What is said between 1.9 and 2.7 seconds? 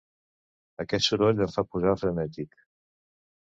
frenètic.